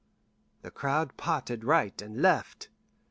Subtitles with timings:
[0.63, 2.69] The crowd parted right and left.